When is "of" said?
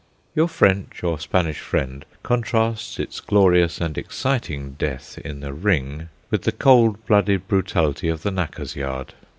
8.09-8.23